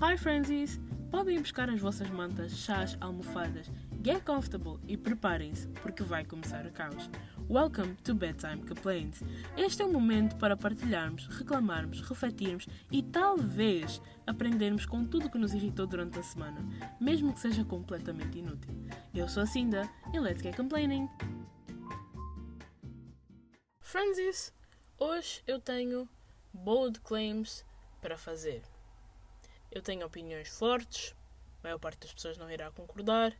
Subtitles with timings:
[0.00, 0.80] Hi Frenzies!
[1.08, 3.70] Podem buscar as vossas mantas, chás, almofadas,
[4.02, 7.08] get comfortable e preparem-se porque vai começar o caos.
[7.48, 9.22] Welcome to Bedtime Complaints.
[9.56, 15.54] Este é o momento para partilharmos, reclamarmos, refletirmos e talvez aprendermos com tudo que nos
[15.54, 16.58] irritou durante a semana,
[17.00, 18.74] mesmo que seja completamente inútil.
[19.14, 21.08] Eu sou a Cinda e let's get complaining!
[23.78, 24.52] Frenzies!
[24.98, 26.08] Hoje eu tenho
[26.52, 27.64] bold claims
[28.02, 28.73] para fazer.
[29.74, 31.14] Eu tenho opiniões fortes,
[31.60, 33.36] a maior parte das pessoas não irá concordar,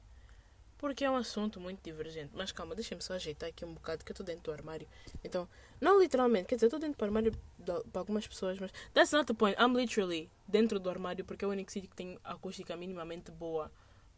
[0.76, 2.32] porque é um assunto muito divergente.
[2.34, 4.88] Mas calma, deixem-me só ajeitar aqui um bocado, que eu estou dentro do armário.
[5.22, 5.48] Então,
[5.80, 7.32] não literalmente, quer dizer, estou dentro do armário
[7.64, 9.56] para algumas pessoas, mas that's not the point.
[9.60, 13.70] I'm literally dentro do armário, porque é o único sítio que tem acústica minimamente boa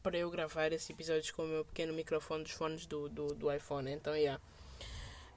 [0.02, 3.52] para eu gravar esses episódios com o meu pequeno microfone dos fones do, do, do
[3.52, 3.90] iPhone.
[3.90, 4.40] Então, yeah.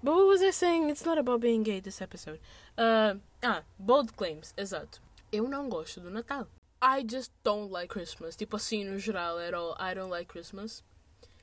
[0.01, 0.89] But what was I saying?
[0.89, 2.39] It's not about being gay this episode.
[2.77, 5.01] Uh, ah, bold claims, exato.
[5.31, 6.47] Eu não gosto do Natal.
[6.81, 8.35] I just don't like Christmas.
[8.37, 9.75] Tipo assim, no geral, at all.
[9.79, 10.83] I don't like Christmas.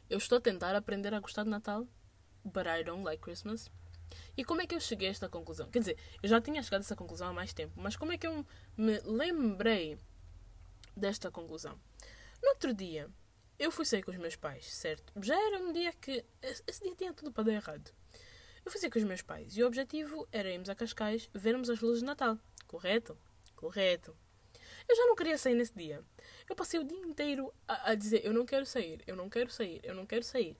[0.08, 1.86] Eu estou a tentar aprender a gostar de Natal,
[2.44, 3.70] but I don't like Christmas.
[4.36, 5.68] E como é que eu cheguei a esta conclusão?
[5.68, 8.18] Quer dizer, eu já tinha chegado a essa conclusão há mais tempo, mas como é
[8.18, 9.98] que eu me lembrei
[10.96, 11.78] desta conclusão?
[12.42, 13.10] No outro dia,
[13.58, 15.12] eu fui sair com os meus pais, certo?
[15.22, 16.24] Já era um dia que.
[16.40, 17.90] Esse dia tinha tudo para dar errado.
[18.64, 21.68] Eu fui sair com os meus pais e o objetivo era irmos a Cascais vermos
[21.68, 22.38] as luzes de Natal.
[22.66, 23.18] Correto?
[23.54, 24.16] Correto.
[24.88, 26.02] Eu já não queria sair nesse dia.
[26.48, 29.50] Eu passei o dia inteiro a, a, dizer: eu não quero sair, eu não quero
[29.50, 30.56] sair, eu não quero sair.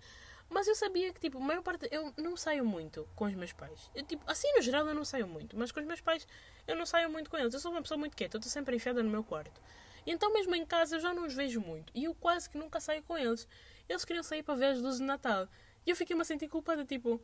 [0.49, 1.89] Mas eu sabia que, tipo, a maior parte.
[1.91, 3.91] Eu não saio muito com os meus pais.
[3.95, 5.57] Eu, tipo, assim, no geral, eu não saio muito.
[5.57, 6.27] Mas com os meus pais,
[6.67, 7.53] eu não saio muito com eles.
[7.53, 8.37] Eu sou uma pessoa muito quieta.
[8.37, 9.61] Eu estou sempre enfiada no meu quarto.
[10.07, 11.93] E então, mesmo em casa, eu já não os vejo muito.
[11.95, 13.49] E eu quase que nunca saio com eles.
[13.89, 15.49] Eles queriam sair para ver as luzes de Natal.
[15.85, 17.21] E eu fiquei-me a sentir culpada, tipo.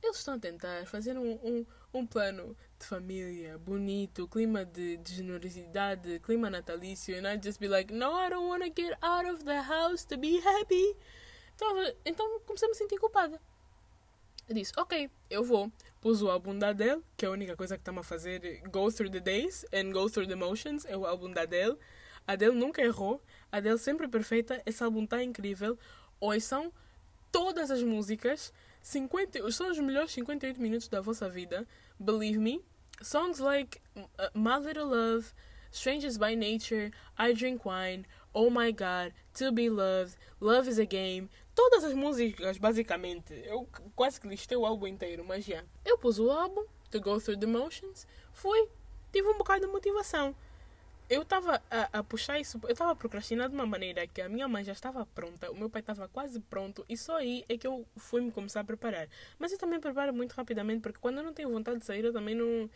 [0.00, 5.14] Eles estão a tentar fazer um, um, um plano de família bonito, clima de, de
[5.14, 9.26] generosidade, clima natalício, and I just be like, no, I don't want to get out
[9.26, 10.96] of the house to be happy.
[11.54, 13.40] Então, então comecei a me sentir culpada.
[14.48, 15.70] Eu disse, ok, eu vou.
[16.00, 18.90] Pus o álbum da Adele, que é a única coisa que está-me a fazer go
[18.90, 21.78] through the days and go through the motions, é o álbum da Adele.
[22.26, 25.78] A Adele nunca errou, a Adele sempre perfeita, esse álbum está incrível.
[26.20, 26.72] Ouçam
[27.30, 31.66] todas as músicas 50, são os melhores 58 minutos da vossa vida.
[31.98, 32.60] Believe me.
[33.00, 35.32] Songs like uh, My Little Love,
[35.70, 38.04] Strangers by Nature, I Drink Wine,
[38.34, 41.28] Oh My God, To Be Loved, Love is a Game.
[41.54, 43.34] Todas as músicas, basicamente.
[43.44, 45.54] Eu quase que listei o álbum inteiro, mas já.
[45.54, 45.68] Yeah.
[45.84, 48.68] Eu pus o álbum, To Go Through the Motions, fui,
[49.12, 50.34] tive um bocado de motivação
[51.12, 54.48] eu estava a, a, puxar isso, eu estava procrastinando de uma maneira que a minha
[54.48, 57.66] mãe já estava pronta, o meu pai estava quase pronto, e só aí é que
[57.66, 59.06] eu fui me começar a preparar.
[59.38, 62.14] Mas eu também preparo muito rapidamente, porque quando eu não tenho vontade de sair, eu
[62.14, 62.68] também não,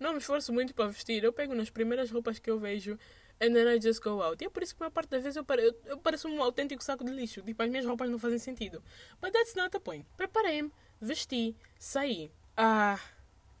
[0.00, 1.22] não me esforço muito para vestir.
[1.22, 2.98] Eu pego nas primeiras roupas que eu vejo,
[3.40, 4.42] and then I just go out.
[4.42, 6.26] E é por isso que a maior parte das vezes eu, pare, eu, eu pareço
[6.26, 7.42] um autêntico saco de lixo.
[7.42, 8.82] Tipo, as minhas roupas não fazem sentido.
[9.20, 10.04] But that's not the point.
[10.16, 12.32] Preparei-me, vesti, saí.
[12.56, 12.98] Ah,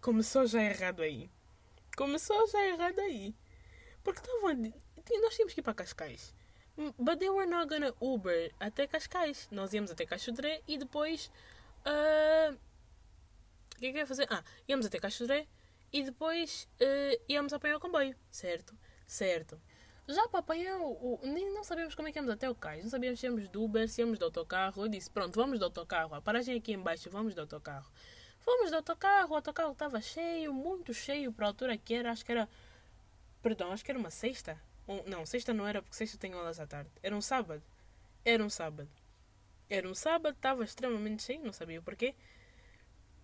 [0.00, 1.30] começou já errado aí.
[1.96, 3.32] Começou já errado aí.
[4.04, 4.54] Porque estavam.
[5.22, 6.34] Nós tínhamos que ir para Cascais.
[6.98, 9.48] But they were not gonna Uber até Cascais.
[9.50, 11.30] Nós íamos até Cachodré e depois.
[11.86, 12.54] Uh,
[13.76, 14.26] o que é que ia fazer?
[14.30, 15.46] Ah, íamos até Cachodré
[15.92, 18.14] e depois uh, íamos apanhar o comboio.
[18.30, 18.76] Certo?
[19.06, 19.60] Certo.
[20.06, 21.20] Já para apanhar o.
[21.22, 22.82] Nem não sabíamos como é que íamos até o cais.
[22.82, 24.82] Não sabíamos se íamos de Uber, se íamos de autocarro.
[24.82, 26.14] Eu disse: pronto, vamos de autocarro.
[26.14, 27.90] A paragem aqui embaixo, vamos de autocarro.
[28.40, 32.10] Fomos de autocarro, o autocarro estava cheio, muito cheio para a altura que era.
[32.10, 32.48] Acho que era
[33.44, 34.58] Perdão, acho que era uma sexta.
[34.88, 36.90] Um, não, sexta não era porque sexta tem aulas à tarde.
[37.02, 37.62] Era um sábado.
[38.24, 38.88] Era um sábado.
[39.68, 42.14] Era um sábado, estava extremamente cheio, não sabia o porquê.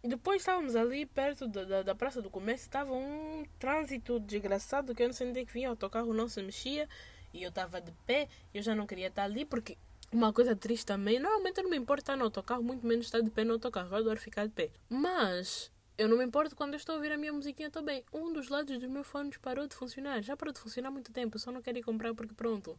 [0.03, 4.95] E depois estávamos ali perto da, da, da, Praça do Comércio, estava um trânsito desgraçado
[4.95, 6.87] que eu não sei onde é que vinha, o autocarro não se mexia
[7.33, 9.79] e eu estava de pé, eu já não queria estar ali porque
[10.13, 13.23] uma coisa triste também, normalmente eu não me importo estar no autocarro, muito menos estar
[13.23, 14.71] de pé no autocarro, eu adoro ficar de pé.
[14.87, 18.03] Mas eu não me importo quando eu estou a ouvir a minha musiquinha também.
[18.11, 20.23] Um dos lados dos meus fones parou de funcionar.
[20.23, 21.37] Já parou de funcionar há muito tempo.
[21.37, 22.79] Eu só não quero ir comprar porque pronto.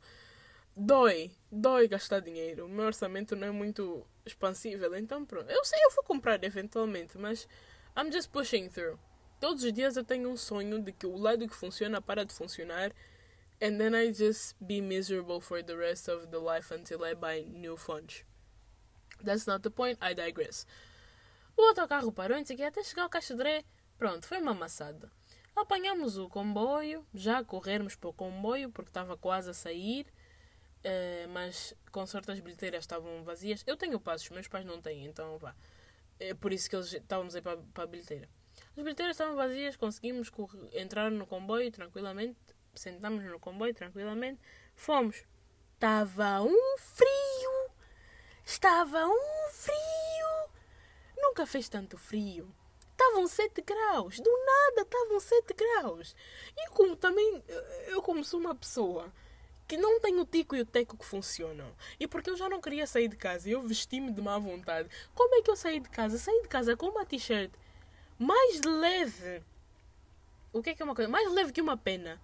[0.76, 1.30] Dói.
[1.52, 2.66] Dói gastar dinheiro.
[2.66, 4.96] O meu orçamento não é muito expansível.
[4.96, 5.52] Então pronto.
[5.52, 7.16] Eu sei, eu vou comprar eventualmente.
[7.16, 7.48] Mas
[7.96, 8.98] I'm just pushing through.
[9.40, 12.34] Todos os dias eu tenho um sonho de que o lado que funciona para de
[12.34, 12.92] funcionar.
[13.62, 17.46] And then I just be miserable for the rest of the life until I buy
[17.48, 18.26] new phones.
[19.24, 20.00] That's not the point.
[20.02, 20.66] I digress.
[21.58, 23.64] O autocarro parou, não sei que, até chegar ao Caixadré.
[23.98, 25.12] Pronto, foi uma amassada.
[25.56, 30.08] Apanhamos o comboio, já corrermos para o comboio, porque estava quase a sair,
[30.80, 33.64] uh, mas com sorte as bilheteiras estavam vazias.
[33.68, 35.56] Eu tenho passos, meus pais não têm, então vá.
[36.20, 38.30] É por isso que eles estávamos aí para, para a bilheteira.
[38.78, 40.32] As bilheteiras estavam vazias, conseguimos
[40.74, 42.40] entrar no comboio tranquilamente.
[42.74, 44.40] sentamos no comboio tranquilamente,
[44.76, 45.24] fomos.
[45.74, 47.72] Estava um frio!
[48.46, 49.91] Estava um frio!
[51.32, 52.54] Nunca fez tanto frio.
[52.92, 54.20] Estavam 7 graus.
[54.20, 56.14] Do nada estavam 7 graus.
[56.58, 57.42] E como também,
[57.88, 59.10] eu como sou uma pessoa
[59.66, 61.74] que não tem o tico e o teco que funcionam.
[61.98, 64.90] E porque eu já não queria sair de casa e eu vesti-me de má vontade.
[65.16, 66.18] Como é que eu saí de casa?
[66.18, 67.50] Saí de casa com uma t-shirt
[68.20, 69.42] mais leve.
[70.52, 71.10] O que é que é uma coisa?
[71.10, 72.22] Mais leve que uma pena.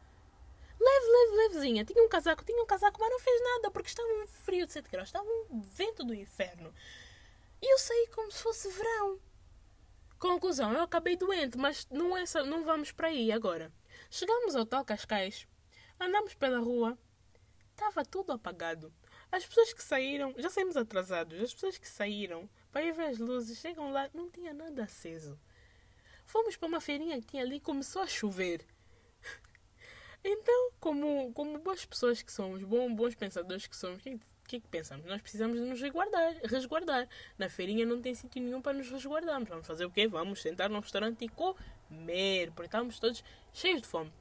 [0.77, 1.86] Leve, leve, levezinha.
[1.86, 4.74] Tinha um casaco, tinha um casaco, mas não fez nada porque estava um frio de
[4.74, 6.74] 7 graus, estava um vento do inferno.
[7.62, 9.19] E eu saí como se fosse verão.
[10.19, 13.71] Conclusão, eu acabei doente, mas não, é só, não vamos para aí agora.
[14.09, 15.48] Chegamos ao tal Cascais,
[16.00, 16.98] andamos pela rua,
[17.71, 18.92] estava tudo apagado.
[19.31, 23.18] As pessoas que saíram, já saímos atrasados, as pessoas que saíram para ir ver as
[23.18, 25.39] luzes, chegam lá, não tinha nada aceso.
[26.25, 28.65] Fomos para uma feirinha que tinha ali começou a chover.
[30.24, 34.03] Então, como, como boas pessoas que somos, bons, bons pensadores que somos,
[34.48, 35.06] o que, que, que pensamos?
[35.06, 37.10] Nós precisamos de nos resguardar, resguardar.
[37.38, 39.50] Na feirinha não tem sítio nenhum para nos resguardarmos.
[39.50, 40.08] Vamos fazer o quê?
[40.08, 43.22] Vamos sentar num restaurante e comer, porque estávamos todos
[43.54, 44.12] cheios de fome.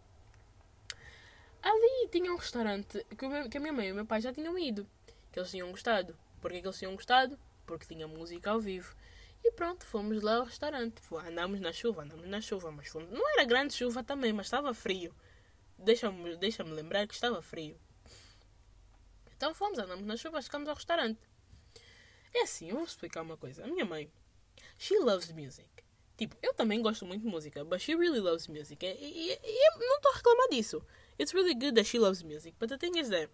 [1.62, 4.84] Ali tinha um restaurante que a minha mãe e o meu pai já tinham ido,
[5.30, 6.16] que eles tinham gostado.
[6.40, 7.38] Porquê que eles tinham gostado?
[7.64, 8.96] Porque tinha música ao vivo.
[9.44, 11.00] E pronto, fomos lá ao restaurante.
[11.24, 13.08] Andámos na chuva, andámos na chuva, mas fomos...
[13.10, 15.14] não era grande chuva também, mas estava frio.
[15.78, 17.78] Deixa-me deixa lembrar que estava frio.
[19.36, 21.20] Então fomos, andamos na chuva, chegamos ao restaurante.
[22.34, 23.64] É assim, eu vou explicar uma coisa.
[23.64, 24.10] A minha mãe,
[24.78, 25.68] she loves music.
[26.16, 28.84] Tipo, eu também gosto muito de música, but she really loves music.
[28.84, 30.82] E, e, e não estou a reclamar disso.
[31.18, 32.56] It's really good that she loves music.
[32.58, 33.30] But the thing is that,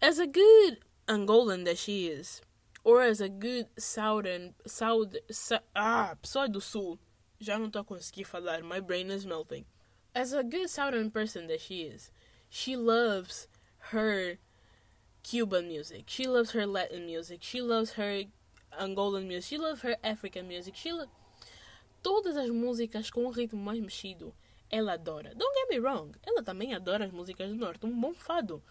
[0.00, 2.42] as a good Angolan that she is,
[2.86, 5.14] or as a good southern south,
[5.74, 6.98] ah pessoa do sul
[7.40, 9.66] já não estou a conseguir falar my brain is melting
[10.14, 12.12] as a good southern person that she is
[12.48, 13.48] she loves
[13.90, 14.38] her
[15.28, 16.04] Cuban music.
[16.06, 17.42] She loves her Latin music.
[17.42, 18.24] She loves her
[18.80, 19.48] Angolan music.
[19.48, 20.76] She loves her African music.
[20.76, 21.06] She lo
[22.00, 24.32] todas as músicas com um ritmo mais mexido
[24.70, 25.34] ela adora.
[25.34, 27.84] Don't get me wrong ela também adora as músicas do norte.
[27.84, 28.62] Um bom fado.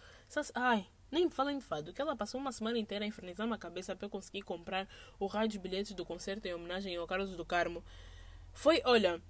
[0.54, 3.58] Ai nem me falem de fado, que ela passou uma semana inteira a infernizar a
[3.58, 4.88] cabeça para eu conseguir comprar
[5.18, 7.84] o raio dos bilhetes do concerto em homenagem ao Carlos do Carmo.
[8.52, 9.20] Foi, olha,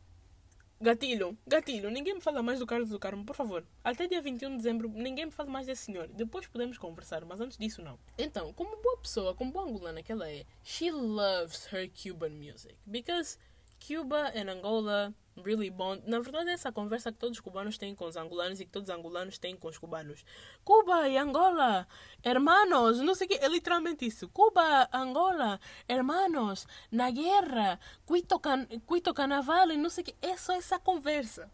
[0.81, 3.65] gatilho, gatilho, ninguém me fala mais do Carlos do Carmo, por favor.
[3.83, 6.09] Até dia 21 de dezembro, ninguém me fala mais desse senhor.
[6.09, 7.99] Depois podemos conversar, mas antes disso, não.
[8.19, 12.77] Então, como boa pessoa, como boa angolana que ela é, she loves her Cuban music.
[12.87, 13.39] Because
[13.81, 15.15] Cuba and Angola
[15.45, 16.03] really bond.
[16.07, 18.71] Na verdade, é essa conversa que todos os cubanos têm com os angolanos e que
[18.71, 20.25] todos os angolanos têm com os cubanos.
[20.65, 21.87] Cuba e Angola,
[22.23, 24.29] hermanos, não sei o que, é literalmente isso.
[24.29, 30.17] Cuba, Angola, hermanos, na guerra, cuito, can, cuito carnaval e não sei o que.
[30.23, 31.51] É só essa conversa.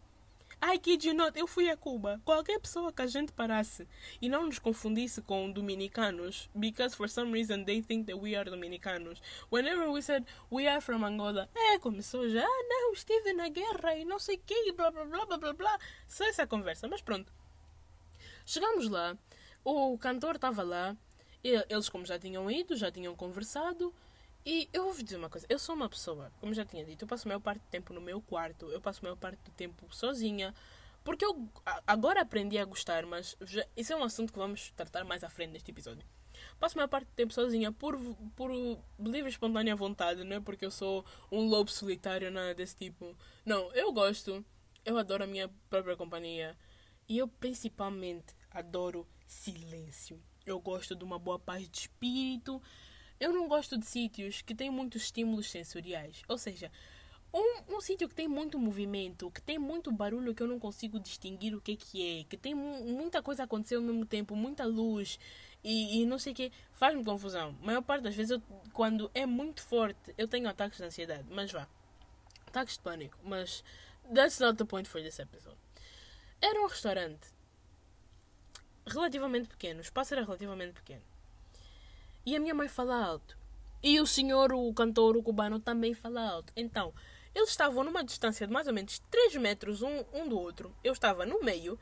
[0.65, 2.21] I kid you not, eu fui a Cuba.
[2.23, 3.85] Qualquer pessoa que a gente parasse
[4.21, 8.49] e não nos confundisse com dominicanos, because for some reason they think that we are
[8.49, 9.21] dominicanos.
[9.51, 13.97] Whenever we said we are from Angola, é, começou já, ah, não, estive na guerra
[13.97, 15.79] e não sei o que, blá blá blá blá blá blá.
[16.07, 17.33] Só essa conversa, mas pronto.
[18.45, 19.17] Chegamos lá,
[19.65, 20.95] o cantor estava lá,
[21.43, 23.93] eles como já tinham ido, já tinham conversado,
[24.45, 27.07] e eu vou dizer uma coisa, eu sou uma pessoa, como já tinha dito, eu
[27.07, 29.51] passo a maior parte do tempo no meu quarto, eu passo a maior parte do
[29.51, 30.53] tempo sozinha,
[31.03, 31.49] porque eu
[31.87, 35.29] agora aprendi a gostar, mas já, isso é um assunto que vamos tratar mais à
[35.29, 36.05] frente neste episódio.
[36.59, 37.97] Passo a maior parte do tempo sozinha por,
[38.35, 38.51] por
[38.99, 43.15] livre espontânea vontade, não é porque eu sou um lobo solitário, nada desse tipo.
[43.45, 44.45] Não, eu gosto,
[44.85, 46.57] eu adoro a minha própria companhia
[47.07, 50.21] e eu principalmente adoro silêncio.
[50.45, 52.61] Eu gosto de uma boa paz de espírito
[53.23, 56.21] eu não gosto de sítios que têm muitos estímulos sensoriais.
[56.27, 56.69] Ou seja,
[57.33, 60.99] um, um sítio que tem muito movimento, que tem muito barulho que eu não consigo
[60.99, 65.17] distinguir o que, que é, que tem muita coisa acontecendo ao mesmo tempo, muita luz
[65.63, 67.55] e, e não sei o que, faz-me confusão.
[67.61, 68.41] A maior parte das vezes, eu,
[68.73, 71.25] quando é muito forte, eu tenho ataques de ansiedade.
[71.31, 71.67] Mas vá,
[72.47, 73.17] ataques de pânico.
[73.23, 73.63] Mas
[74.13, 75.57] that's not the point for this episode.
[76.41, 77.33] Era um restaurante
[78.85, 81.01] relativamente pequeno, o espaço era relativamente pequeno.
[82.25, 83.37] E a minha mãe fala alto.
[83.81, 86.53] E o senhor, o cantor, o cubano, também fala alto.
[86.55, 86.93] Então,
[87.35, 90.73] eles estavam numa distância de mais ou menos 3 metros um, um do outro.
[90.83, 91.77] Eu estava no meio.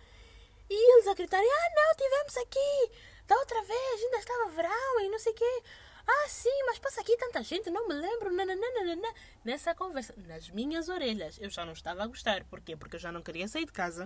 [0.69, 2.91] E eles a gritarem: Ah, não, tivemos aqui!
[3.27, 5.63] Da outra vez, ainda estava verão e não sei o quê.
[6.07, 8.33] Ah, sim, mas passa aqui tanta gente, não me lembro.
[8.33, 9.13] Nananana.
[9.45, 12.43] Nessa conversa, nas minhas orelhas, eu já não estava a gostar.
[12.45, 12.75] Porquê?
[12.75, 14.05] Porque eu já não queria sair de casa.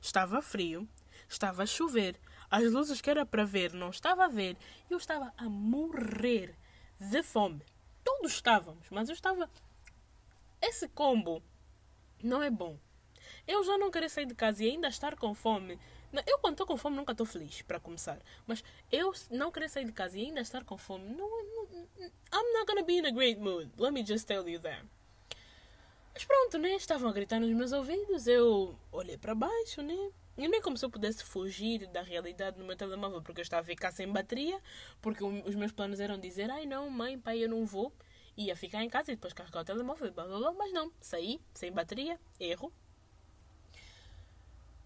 [0.00, 0.86] Estava frio,
[1.28, 2.18] estava a chover.
[2.52, 4.58] As luzes que era para ver não estava a ver.
[4.90, 6.54] Eu estava a morrer
[7.00, 7.62] de fome.
[8.04, 9.48] Todos estávamos, mas eu estava.
[10.60, 11.42] Esse combo
[12.22, 12.78] não é bom.
[13.48, 15.78] Eu já não querer sair de casa e ainda estar com fome.
[16.26, 18.18] Eu, quando estou com fome, nunca estou feliz, para começar.
[18.46, 21.64] Mas eu não querer sair de casa e ainda estar com fome, não, não,
[22.04, 23.70] I'm not gonna be in a great mood.
[23.78, 24.84] Let me just tell you that.
[26.12, 26.74] Mas pronto, né?
[26.74, 28.26] Estavam a gritar nos meus ouvidos.
[28.26, 30.12] Eu olhei para baixo, né?
[30.36, 33.62] E nem como se eu pudesse fugir da realidade no meu telemóvel, porque eu estava
[33.62, 34.58] a ficar sem bateria,
[35.00, 37.92] porque os meus planos eram dizer, ai não, mãe, pai, eu não vou.
[38.36, 41.38] Ia ficar em casa e depois carregar o telemóvel, blá, blá, blá, mas não, saí,
[41.52, 42.72] sem bateria, erro.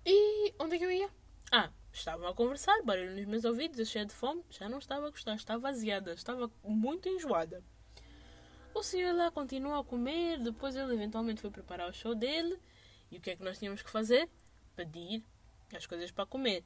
[0.05, 1.09] E onde é que eu ia?
[1.53, 5.07] Ah, estavam a conversar, barulho nos meus ouvidos, eu cheia de fome, já não estava
[5.07, 7.63] a gostar, estava vaziada, estava muito enjoada.
[8.75, 12.61] O senhor lá continuou a comer, depois ele eventualmente foi preparar o show dele,
[13.11, 14.29] e o que é que nós tínhamos que fazer?
[14.75, 15.25] Pedir
[15.75, 16.65] as coisas para comer.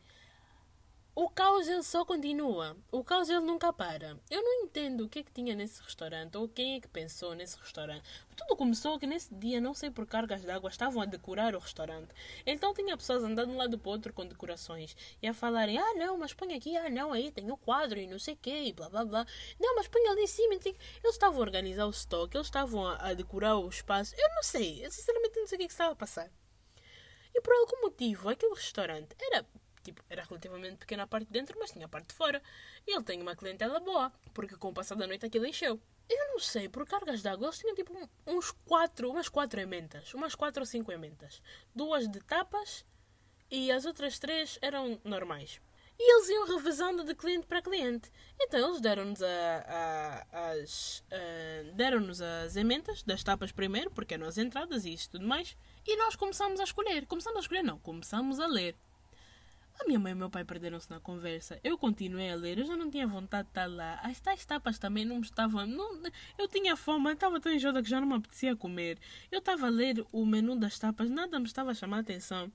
[1.12, 2.76] O caos ele só continua.
[2.90, 4.16] O caos ele nunca para.
[4.30, 7.34] Eu não entendo o que é que tinha nesse restaurante ou quem é que pensou
[7.34, 8.04] nesse restaurante.
[8.36, 12.08] Tudo começou que nesse dia, não sei por cargas d'água, estavam a decorar o restaurante.
[12.46, 15.78] Então tinha pessoas andando de um lado para o outro com decorações e a falarem:
[15.78, 18.34] Ah, não, mas põe aqui, ah, não, aí tem o um quadro e não sei
[18.34, 19.26] o quê, e blá blá blá.
[19.58, 20.54] Não, mas põe ali em cima.
[20.54, 24.14] Eles estavam a organizar o estoque, eles estavam a, a decorar o espaço.
[24.16, 26.30] Eu não sei, eu sinceramente não sei o que, é que estava a passar.
[27.34, 29.46] E por algum motivo, aquele restaurante era
[29.82, 32.42] tipo, era relativamente pequena a parte de dentro, mas tinha a parte de fora.
[32.86, 35.80] E ele tem uma clientela boa, porque com o passar da noite aquilo encheu.
[36.08, 37.92] Eu não sei, por cargas d'água eles tinham tipo
[38.26, 41.40] uns quatro, umas quatro emendas, umas quatro ou cinco emendas.
[41.74, 42.84] Duas de tapas
[43.50, 45.60] e as outras três eram normais.
[46.02, 48.10] E eles iam revezando de cliente para cliente.
[48.40, 51.04] Então eles deram-nos a, a, as,
[51.74, 55.54] deram-nos as emendas das tapas primeiro, porque eram as entradas e isso tudo mais.
[55.86, 57.04] E nós começámos a escolher.
[57.04, 58.74] Começámos a escolher, não, começámos a ler.
[59.78, 61.60] A minha mãe e meu pai perderam-se na conversa.
[61.62, 64.00] Eu continuei a ler, eu já não tinha vontade de estar lá.
[64.02, 65.66] As tais tapas também não me estavam.
[65.66, 66.00] Não,
[66.38, 68.98] eu tinha fome, eu estava tão enjoada que já não me apetecia comer.
[69.30, 72.50] Eu estava a ler o menu das tapas, nada me estava a chamar a atenção.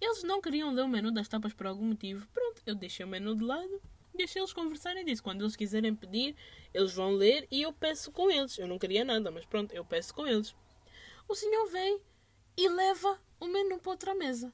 [0.00, 2.26] Eles não queriam ler o menu das tapas por algum motivo.
[2.28, 3.82] Pronto, eu deixei o menu de lado,
[4.14, 5.22] deixei eles conversarem disso.
[5.22, 6.36] Quando eles quiserem pedir,
[6.72, 8.58] eles vão ler e eu peço com eles.
[8.58, 10.54] Eu não queria nada, mas pronto, eu peço com eles.
[11.28, 12.00] O senhor vem
[12.56, 14.52] e leva o menu para outra mesa.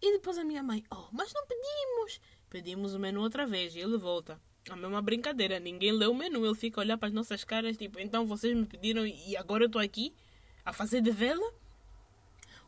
[0.00, 2.20] E depois a minha mãe, oh, mas não pedimos.
[2.48, 4.40] Pedimos o menu outra vez e ele volta.
[4.68, 7.76] A mesma brincadeira, ninguém lê o menu, ele fica a olhar para as nossas caras,
[7.76, 10.12] tipo, então vocês me pediram e agora eu estou aqui
[10.64, 11.54] a fazer de vela?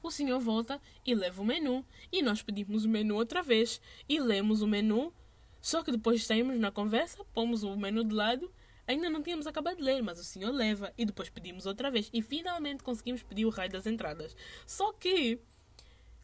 [0.03, 1.85] O senhor volta e leva o menu.
[2.11, 3.81] E nós pedimos o menu outra vez.
[4.09, 5.13] E lemos o menu.
[5.61, 8.53] Só que depois saímos na conversa, pomos o menu de lado.
[8.87, 10.93] Ainda não tínhamos acabado de ler, mas o senhor leva.
[10.97, 12.09] E depois pedimos outra vez.
[12.13, 14.37] E finalmente conseguimos pedir o raio das entradas.
[14.67, 15.41] Só que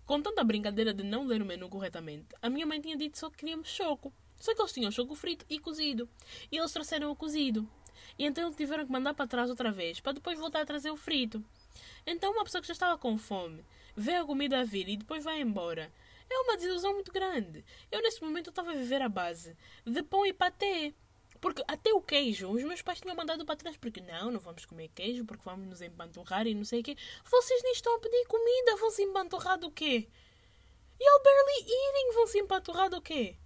[0.07, 3.31] com tanta brincadeira de não ler o menu corretamente, a minha mãe tinha dito só
[3.31, 4.13] que queríamos choco.
[4.39, 6.07] Só que eles tinham choco frito e cozido.
[6.53, 7.67] E eles trouxeram o cozido.
[8.19, 10.97] E então tiveram que mandar para trás outra vez, para depois voltar a trazer o
[10.97, 11.43] frito.
[12.07, 13.65] Então uma pessoa que já estava com fome,
[13.97, 15.93] vê a comida vir e depois vai embora.
[16.31, 17.65] É uma desilusão muito grande.
[17.91, 20.95] Eu nesse momento estava a viver a base de pão e patê.
[21.41, 24.65] Porque até o queijo, os meus pais tinham mandado para trás, porque não, não vamos
[24.65, 26.97] comer queijo, porque vamos nos empanturrar e não sei o quê.
[27.23, 30.09] Vocês nem estão a pedir comida, vão se empanturrar do quê?
[30.99, 33.37] You're barely eating, vão se empanturrar do quê?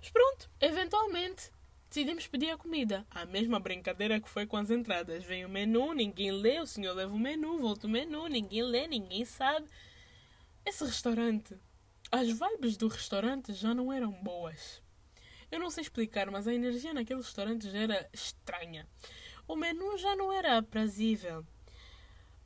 [0.00, 1.52] Mas pronto, eventualmente
[1.96, 3.06] decidimos pedir a comida.
[3.10, 5.24] A mesma brincadeira que foi com as entradas.
[5.24, 8.86] Vem o menu, ninguém lê, o senhor leva o menu, volta o menu, ninguém lê,
[8.86, 9.66] ninguém sabe.
[10.66, 11.56] Esse restaurante,
[12.12, 14.82] as vibes do restaurante já não eram boas.
[15.50, 18.86] Eu não sei explicar, mas a energia naquele restaurante já era estranha.
[19.48, 21.46] O menu já não era aprazível.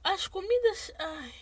[0.05, 0.93] As comidas.
[0.97, 1.35] Ai,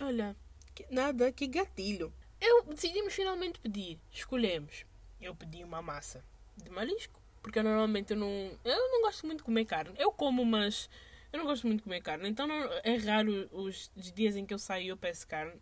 [0.00, 0.36] olha,
[0.74, 2.12] que nada, que gatilho.
[2.40, 4.00] Eu decidimos finalmente pedir.
[4.10, 4.84] Escolhemos.
[5.20, 6.24] Eu pedi uma massa
[6.56, 7.23] de marisco.
[7.44, 8.58] Porque eu normalmente eu não.
[8.64, 9.94] Eu não gosto muito de comer carne.
[9.98, 10.88] Eu como, mas
[11.30, 12.26] eu não gosto muito de comer carne.
[12.26, 15.52] Então não, é raro os, dias em que eu saio e eu peço carne.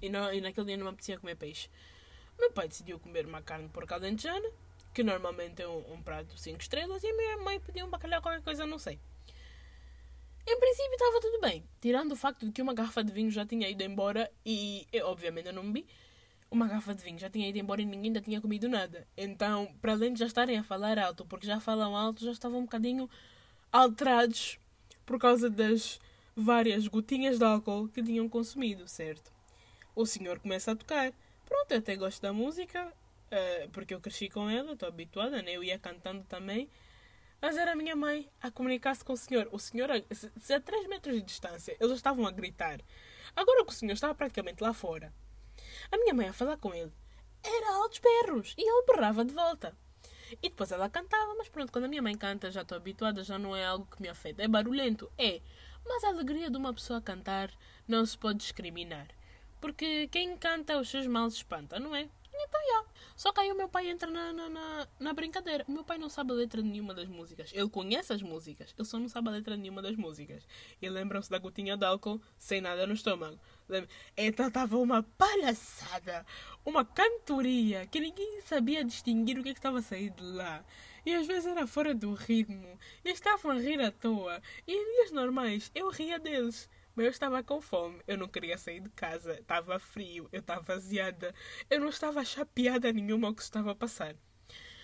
[0.00, 1.68] E, não, e naquele dia não me apetecia comer peixe.
[2.38, 4.48] Meu pai decidiu comer uma carne por calentejana
[4.94, 8.22] que normalmente é um, um prato 5 estrelas, e a minha mãe pediu um bacalhau,
[8.22, 9.00] qualquer coisa, não sei.
[10.46, 13.44] Em princípio estava tudo bem, tirando o facto de que uma garrafa de vinho já
[13.44, 15.86] tinha ido embora e eu, obviamente, eu não bebi.
[16.54, 19.08] Uma garrafa de vinho já tinha ido embora e ninguém ainda tinha comido nada.
[19.16, 22.60] Então, para além de já estarem a falar alto, porque já falam alto, já estavam
[22.60, 23.10] um bocadinho
[23.72, 24.60] alterados
[25.04, 25.98] por causa das
[26.36, 29.32] várias gotinhas de álcool que tinham consumido, certo?
[29.96, 31.12] O senhor começa a tocar.
[31.44, 32.92] Pronto, eu até gosto da música,
[33.34, 35.56] Uh, porque eu cresci com ela, estou habituada, né?
[35.56, 36.70] eu ia cantando também.
[37.42, 39.48] Mas era a minha mãe a comunicar-se com o senhor.
[39.50, 39.90] O senhor,
[40.40, 42.80] se a 3 metros de distância, eles estavam a gritar.
[43.34, 45.12] Agora que o senhor estava praticamente lá fora,
[45.90, 46.92] a minha mãe a falar com ele,
[47.42, 49.76] era altos berros e ele berrava de volta.
[50.42, 53.38] E depois ela cantava, mas pronto, quando a minha mãe canta, já estou habituada, já
[53.38, 54.42] não é algo que me afeta.
[54.42, 55.40] É barulhento, é.
[55.84, 57.50] Mas a alegria de uma pessoa cantar
[57.86, 59.08] não se pode discriminar.
[59.60, 62.08] Porque quem canta os seus males espanta, não é?
[62.34, 62.64] Então.
[63.16, 65.64] Só que aí o meu pai entra na, na, na, na, brincadeira.
[65.68, 67.52] O meu pai não sabe a letra nenhuma das músicas.
[67.54, 70.46] Ele conhece as músicas, ele só não sabe a letra nenhuma das músicas.
[70.82, 73.38] E lembram-se da gotinha de álcool sem nada no estômago.
[74.16, 76.26] Então estava uma palhaçada,
[76.64, 80.64] uma cantoria, que ninguém sabia distinguir o que, é que estava a sair de lá.
[81.06, 82.78] E às vezes era fora do ritmo.
[83.04, 84.42] E estavam a rir à toa.
[84.66, 86.68] E em dias normais eu ria deles.
[86.94, 90.74] Mas eu estava com fome, eu não queria sair de casa, estava frio, eu estava
[90.74, 91.34] aziada,
[91.68, 94.14] eu não estava chapeada nenhuma ao que estava a passar.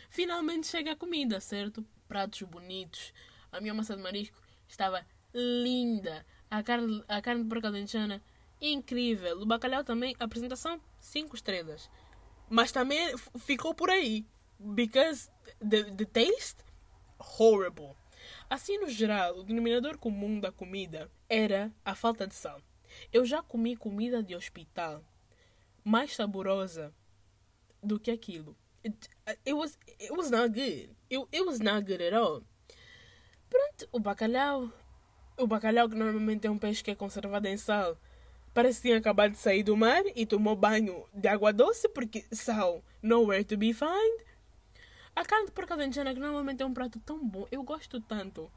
[0.09, 1.87] Finalmente chega a comida, certo?
[2.09, 3.13] Pratos bonitos.
[3.53, 4.37] A minha massa de marisco
[4.67, 6.27] estava linda.
[6.51, 8.21] A carne, a carne de porco alentejana,
[8.61, 9.41] incrível.
[9.41, 11.89] O bacalhau também, apresentação, 5 estrelas.
[12.49, 14.27] Mas também ficou por aí.
[14.59, 16.65] Because the, the taste,
[17.39, 18.00] horrible.
[18.51, 22.61] Assim, no geral, o denominador comum da comida era a falta de sal.
[23.13, 25.05] Eu já comi comida de hospital
[25.85, 26.93] mais saborosa
[27.81, 28.57] do que aquilo.
[28.85, 29.09] It,
[29.47, 30.91] it was it was not good.
[31.09, 32.43] It, it was not good at all.
[33.49, 34.69] Pronto, o bacalhau,
[35.39, 37.97] o bacalhau que normalmente é um peixe que é conservado em sal,
[38.53, 42.27] parece que tinha acabado de sair do mar e tomou banho de água doce porque
[42.33, 44.25] sal nowhere to be found.
[45.15, 48.51] A carne de porco alentejana, que normalmente é um prato tão bom, eu gosto tanto.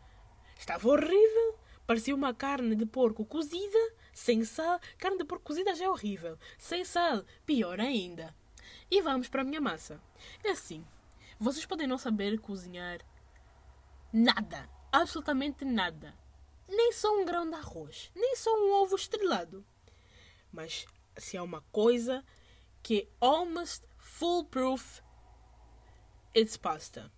[0.58, 1.60] Estava horrível.
[1.86, 4.80] Parecia uma carne de porco cozida, sem sal.
[4.98, 6.38] Carne de porco cozida já é horrível.
[6.58, 8.34] Sem sal, pior ainda.
[8.90, 10.02] E vamos para a minha massa.
[10.44, 10.86] É assim,
[11.40, 13.00] vocês podem não saber cozinhar
[14.14, 14.70] nada.
[14.92, 16.18] Absolutamente nada.
[16.70, 18.12] Nem só um grão de arroz.
[18.16, 19.66] Nem só um ovo estrelado.
[20.52, 20.86] Mas
[21.18, 22.24] se há uma coisa
[22.82, 25.02] que é almost foolproof
[26.34, 27.12] it's pasta.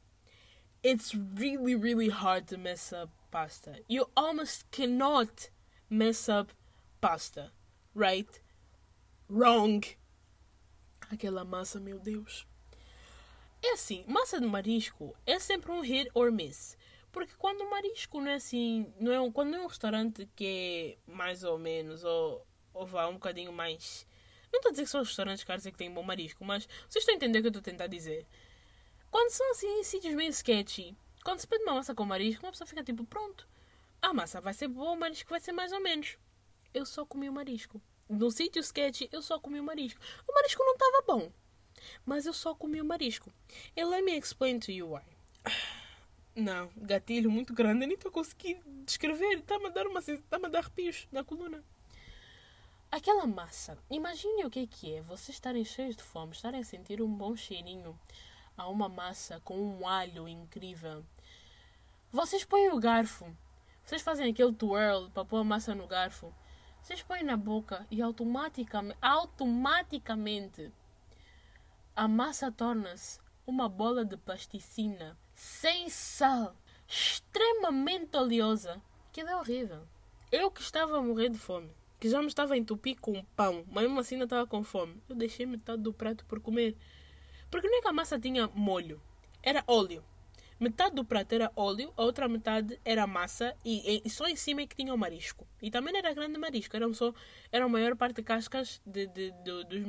[0.84, 3.80] It's really, really hard to mess up pasta.
[3.88, 5.50] You almost cannot
[5.90, 6.52] mess up
[7.02, 7.52] pasta,
[7.94, 8.40] right?
[9.30, 9.84] Wrong.
[11.12, 12.46] Aquela massa, meu Deus.
[13.64, 16.78] É assim, massa de marisco é sempre um hit or miss.
[17.12, 20.98] Porque quando o marisco não é assim, não é um, quando é um restaurante que
[21.08, 24.06] é mais ou menos, ou, ou vá um bocadinho mais.
[24.52, 26.68] Não estou a dizer que são os restaurantes caros é que têm bom marisco, mas
[26.88, 28.28] vocês estão a entender o que eu estou a tentar dizer.
[29.16, 32.68] Quando são assim sítios meio sketchy, quando se pede uma massa com marisco, uma pessoa
[32.68, 33.48] fica tipo, pronto,
[34.02, 36.18] a massa vai ser boa, o marisco vai ser mais ou menos.
[36.74, 37.82] Eu só comi o marisco.
[38.10, 40.02] No sítio sketchy, eu só comi o marisco.
[40.28, 41.32] O marisco não estava bom,
[42.06, 43.32] mas eu só comi o marisco.
[43.78, 45.06] And let me explain to you why.
[46.36, 49.38] Não, gatilho muito grande, eu nem estou conseguindo descrever.
[49.38, 51.64] Está-me a dar uma está-me a dar arrepios na coluna.
[52.92, 56.66] Aquela massa, imagine o que é que é vocês estarem cheios de fome, estarem a
[56.66, 57.98] sentir um bom cheirinho
[58.58, 61.06] a uma massa com um alho incrível.
[62.12, 63.26] Vocês põem o garfo.
[63.84, 66.34] Vocês fazem aquele twirl para pôr a massa no garfo.
[66.82, 70.72] Vocês põem na boca e automaticamente, automaticamente
[71.96, 76.56] a massa torna-se uma bola de plasticina sem sal,
[76.88, 78.82] extremamente oleosa.
[79.12, 79.88] Que é horrível.
[80.32, 83.64] Eu que estava a morrer de fome, que já me estava a entupir com pão,
[83.72, 85.02] mas mesmo assim ainda estava com fome.
[85.08, 86.76] Eu deixei metade do prato por comer.
[87.56, 89.02] Porque não é que a massa tinha molho,
[89.42, 90.04] era óleo.
[90.60, 94.60] Metade do prato era óleo, a outra metade era massa e, e, só em cima
[94.60, 95.48] é que tinha o marisco.
[95.62, 97.14] E também era grande marisco, eram só,
[97.54, 99.80] era a maior parte de cascas de, de, de, dos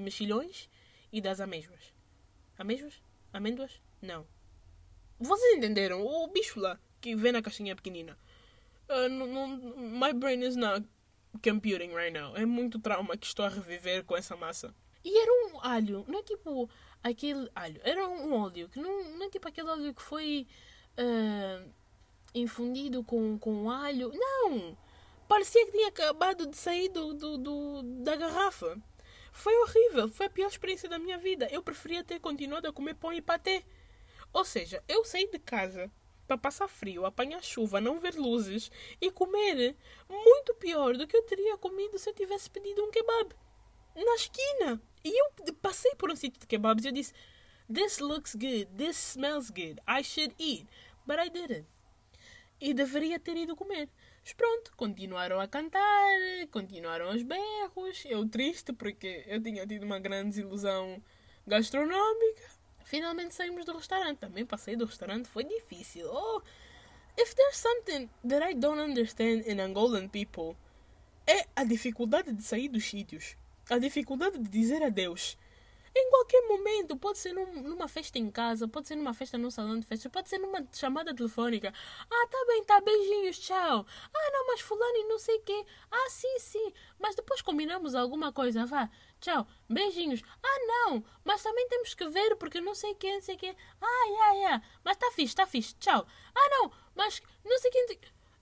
[0.00, 0.68] mexilhões
[1.12, 1.94] e das amêijoas.
[2.58, 3.00] Amêijoas?
[3.32, 3.80] Amêndoas?
[4.02, 4.26] Não.
[5.20, 6.04] Vocês entenderam?
[6.04, 8.18] O bicho lá, que vem na caixinha pequenina.
[8.90, 9.08] Uh,
[9.78, 10.84] my brain is not
[11.40, 12.36] computing right now.
[12.36, 14.74] É muito trauma que estou a reviver com essa massa.
[15.04, 16.68] E era um alho, não é tipo
[17.02, 20.46] aquele alho, era um óleo, que não, não é tipo aquele óleo que foi
[20.96, 21.70] uh,
[22.34, 24.12] infundido com, com alho.
[24.14, 24.76] Não!
[25.26, 28.76] Parecia que tinha acabado de sair do, do, do, da garrafa.
[29.32, 31.48] Foi horrível, foi a pior experiência da minha vida.
[31.50, 33.64] Eu preferia ter continuado a comer pão e patê.
[34.32, 35.90] Ou seja, eu saí de casa
[36.26, 39.76] para passar frio, apanhar chuva, não ver luzes e comer
[40.08, 43.34] muito pior do que eu teria comido se eu tivesse pedido um kebab
[43.94, 44.80] na esquina.
[45.04, 47.12] E eu passei por um sítio de kebabs e eu disse:
[47.72, 50.66] This looks good, this smells good, I should eat.
[51.06, 51.66] But I didn't.
[52.60, 53.88] E deveria ter ido comer.
[54.22, 55.80] Mas pronto, continuaram a cantar,
[56.50, 58.04] continuaram os berros.
[58.04, 61.02] Eu triste porque eu tinha tido uma grande desilusão
[61.44, 62.42] gastronómica.
[62.84, 64.18] Finalmente saímos do restaurante.
[64.18, 66.08] Também passei do restaurante, foi difícil.
[66.08, 66.40] Oh,
[67.18, 70.56] if there's something that I don't understand in Angolan people,
[71.26, 73.36] é a dificuldade de sair dos sítios
[73.70, 75.36] a dificuldade de dizer adeus.
[75.94, 79.50] Em qualquer momento, pode ser num, numa festa em casa, pode ser numa festa num
[79.50, 81.72] salão de festas, pode ser numa chamada telefônica.
[82.10, 83.86] Ah, tá bem, tá, beijinhos, tchau.
[84.14, 85.66] Ah, não, mas fulano e não sei quê.
[85.90, 86.72] Ah, sim, sim.
[86.98, 88.88] Mas depois combinamos alguma coisa, vá.
[89.20, 90.22] Tchau, beijinhos.
[90.42, 93.54] Ah, não, mas também temos que ver porque não sei quê, não sei quê.
[93.78, 94.66] Ah, yeah, yeah.
[94.82, 96.06] Mas tá fixe, tá fixe, tchau.
[96.34, 97.98] Ah, não, mas não sei quê.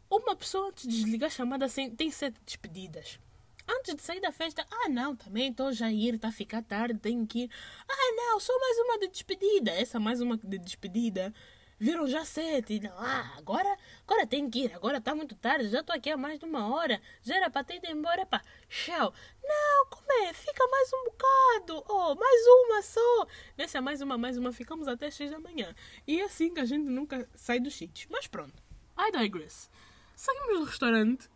[0.08, 3.18] Uma pessoa antes de desligar a chamada tem sete despedidas
[3.78, 6.62] antes de sair da festa, ah não, também estou já a ir, está a ficar
[6.62, 7.50] tarde, tenho que ir.
[7.88, 9.70] Ah não, só mais uma de despedida.
[9.70, 11.32] Essa mais uma de despedida.
[11.78, 12.78] Viram já sete.
[12.78, 13.74] Não, ah, agora,
[14.06, 14.74] agora tenho que ir.
[14.74, 17.00] Agora está muito tarde, já estou aqui há mais de uma hora.
[17.22, 18.42] Já era para ter ido embora, pá.
[18.68, 19.14] Tchau.
[19.42, 20.32] Não, como é?
[20.34, 21.84] Fica mais um bocado.
[21.88, 23.26] Oh, mais uma só.
[23.56, 25.74] Nessa mais uma, mais uma, ficamos até seis da manhã.
[26.06, 28.06] E é assim que a gente nunca sai dos sítios.
[28.10, 28.62] Mas pronto.
[28.98, 29.70] I digress.
[30.14, 31.30] Saímos do restaurante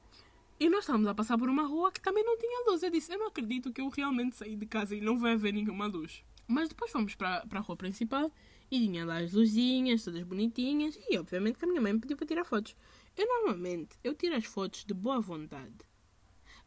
[0.65, 2.83] e nós estávamos a passar por uma rua que também não tinha luz.
[2.83, 5.53] Eu disse, eu não acredito que eu realmente saí de casa e não vai haver
[5.53, 6.25] nenhuma luz.
[6.49, 8.33] Mas depois fomos para, a rua principal
[8.71, 10.99] e tinha lá as luzinhas, todas bonitinhas.
[11.11, 12.75] E obviamente que a minha mãe me pediu para tirar fotos.
[13.15, 15.85] Eu normalmente, eu tiro as fotos de boa vontade.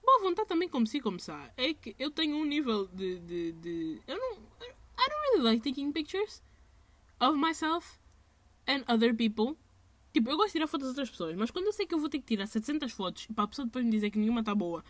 [0.03, 1.51] Boa vontade também como se começar.
[1.57, 4.01] É que eu tenho um nível de, de, de...
[4.05, 4.33] Eu não...
[4.36, 6.43] I don't really like taking pictures
[7.19, 7.97] of myself
[8.67, 9.57] and other people.
[10.17, 11.99] Tipo, eu gosto de tirar fotos das outras pessoas, mas quando eu sei que eu
[11.99, 14.56] vou ter que tirar 700 fotos para a pessoa depois me dizer que nenhuma está
[14.56, 14.84] boa,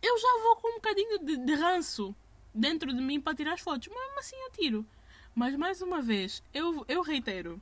[0.00, 2.14] eu já vou com um bocadinho de, de ranço
[2.54, 3.88] dentro de mim para tirar as fotos.
[3.92, 4.86] Mas assim eu tiro.
[5.34, 7.60] Mas mais uma vez, eu, eu reitero,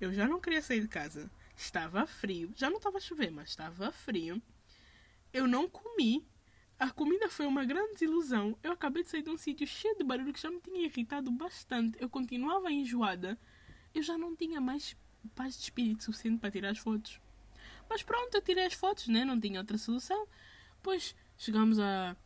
[0.00, 1.30] eu já não queria sair de casa.
[1.54, 2.50] Estava frio.
[2.56, 4.40] Já não estava a chover, mas estava frio.
[5.34, 6.26] Eu não comi.
[6.78, 8.56] A comida foi uma grande desilusão.
[8.62, 11.30] Eu acabei de sair de um sítio cheio de barulho que já me tinha irritado
[11.30, 11.98] bastante.
[12.00, 13.38] Eu continuava enjoada.
[13.94, 14.96] Eu já não tinha mais
[15.30, 17.20] paz de espírito suficiente para tirar as fotos.
[17.88, 19.24] Mas pronto, eu tirei as fotos, né?
[19.24, 20.26] Não tinha outra solução.
[20.82, 22.16] Pois chegamos a.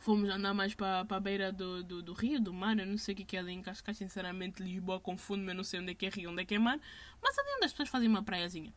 [0.00, 2.78] Fomos andar mais para a beira do, do, do, rio, do mar.
[2.78, 3.98] Eu não sei o que é ali em Cascais.
[3.98, 5.50] Sinceramente, Lisboa confunde-me.
[5.50, 6.78] Eu não sei onde é que é rio, onde é que é mar.
[7.20, 8.72] Mas ali onde as pessoas fazem uma praiazinha.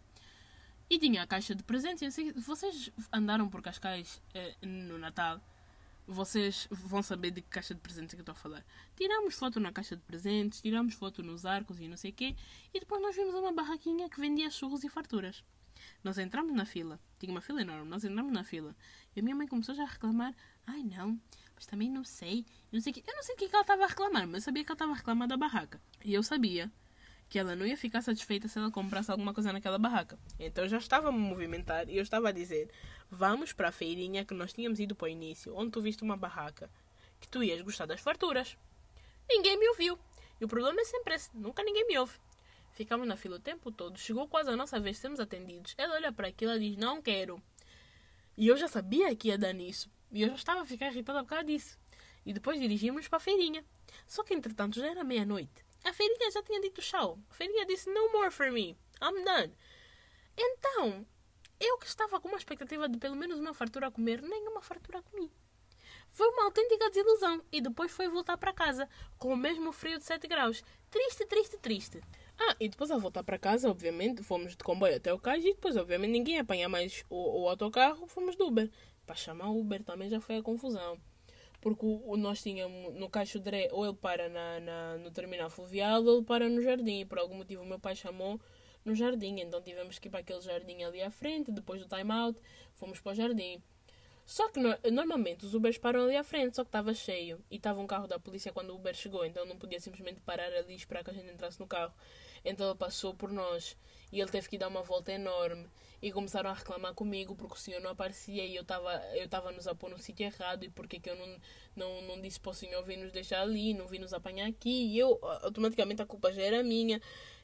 [0.90, 2.16] E tinha a caixa de presentes.
[2.46, 5.40] Vocês andaram por Cascais eh, no Natal
[6.08, 8.66] vocês vão saber de que caixa de presentes é que eu estou a falar.
[8.96, 12.36] Tiramos foto na caixa de presentes, tiramos foto nos arcos e não sei o quê,
[12.74, 15.44] e depois nós vimos uma barraquinha que vendia churros e farturas.
[16.04, 18.76] Nós entramos na fila, tinha uma fila enorme, nós entramos na fila,
[19.16, 20.36] e a minha mãe começou já a reclamar:
[20.68, 21.20] ai não,
[21.56, 23.84] mas também não sei, não sei que, eu não sei o que, que ela estava
[23.84, 25.82] a reclamar, mas eu sabia que ela estava a reclamar da barraca.
[26.04, 26.72] E eu sabia
[27.32, 30.20] que ela não ia ficar satisfeita se ela comprasse alguma coisa naquela barraca.
[30.38, 32.70] Então eu já estava a me movimentar e eu estava a dizer:
[33.14, 36.16] Vamos para a feirinha que nós tínhamos ido para o início, onde tu viste uma
[36.16, 36.72] barraca,
[37.20, 38.58] que tu ias gostar das farturas.
[39.30, 40.00] Ninguém me ouviu.
[40.40, 42.18] E o problema é sempre esse: nunca ninguém me ouve.
[42.72, 44.00] Ficamos na fila o tempo todo.
[44.00, 45.76] Chegou quase a nossa vez de sermos atendidos.
[45.78, 47.44] Ela olha para aquilo e diz: Não quero.
[48.38, 49.92] E eu já sabia que ia dar nisso.
[50.10, 51.78] E eu já estava a ficar irritada por causa disso.
[52.26, 53.66] E depois dirigimos para a feirinha.
[54.08, 55.66] Só que entretanto já era meia-noite.
[55.84, 57.20] A feirinha já tinha dito tchau.
[57.30, 58.78] A feirinha disse no more for me.
[59.02, 59.54] I'm done.
[60.38, 61.06] Então,
[61.62, 65.02] eu que estava com uma expectativa de pelo menos uma fartura a comer, nenhuma fartura
[65.04, 65.32] comi.
[66.10, 70.04] Foi uma autêntica desilusão e depois foi voltar para casa com o mesmo frio de
[70.04, 70.62] 7 graus.
[70.90, 72.02] Triste, triste, triste.
[72.38, 75.54] Ah, e depois ao voltar para casa, obviamente, fomos de comboio até o cais e
[75.54, 78.70] depois, obviamente, ninguém ia apanhar mais o, o autocarro, fomos de Uber.
[79.06, 81.00] Para chamar Uber também já foi a confusão
[81.62, 86.04] porque o, nós tínhamos no Caixo Dré, ou ele para na, na, no terminal fluvial
[86.04, 87.02] ou ele para no jardim.
[87.02, 88.42] E por algum motivo o meu pai chamou
[88.84, 91.52] no jardim, então tivemos que ir para aquele jardim ali à frente.
[91.52, 92.40] Depois do time-out,
[92.76, 93.62] fomos para o jardim.
[94.26, 97.58] Só que no, normalmente os Ubers param ali à frente, só que estava cheio e
[97.58, 100.74] estava um carro da polícia quando o Uber chegou, então não podia simplesmente parar ali
[100.74, 101.94] e esperar que a gente entrasse no carro.
[102.46, 103.76] Então ele passou por nós
[104.12, 105.68] e ele teve que dar uma volta enorme
[106.02, 109.68] e começaram a reclamar comigo porque o senhor não aparecia e eu estava eu nos
[109.68, 111.38] a pôr no sítio errado e porque que eu não,
[111.76, 114.88] não, não disse para o senhor vir nos deixar ali, não vir nos apanhar aqui
[114.88, 117.02] e eu automaticamente a culpa já era minha.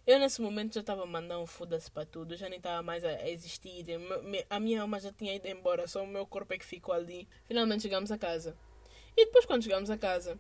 [0.08, 3.30] Eu nesse momento já estava mandando um foda-se para tudo, já nem estava mais a
[3.30, 3.86] existir,
[4.50, 7.28] a minha alma já tinha ido embora, só o meu corpo é que ficou ali.
[7.46, 8.56] Finalmente chegamos a casa.
[9.18, 10.40] E depois quando chegamos a casa,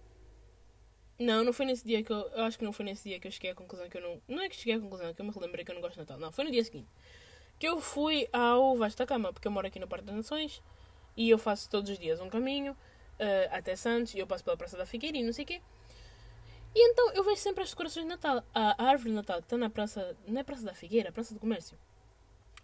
[1.20, 2.30] não, não foi nesse dia que eu.
[2.30, 4.22] Eu acho que não foi nesse dia que eu cheguei à conclusão que eu não.
[4.26, 6.00] Não é que cheguei à conclusão, que eu me relembrei que eu não gosto de
[6.00, 6.18] Natal.
[6.18, 6.88] Não, foi no dia seguinte.
[7.60, 10.62] Que eu fui ao Vasta Cama, porque eu moro aqui no Parque das Nações
[11.18, 12.78] e eu faço todos os dias um caminho uh,
[13.52, 15.62] até Santos e eu passo pela Praça da Figueira e não sei o quê.
[16.78, 18.44] E então eu vejo sempre as decorações de Natal.
[18.54, 20.16] A árvore de Natal que está na Praça.
[20.28, 21.76] Não é Praça da Figueira, é Praça do Comércio.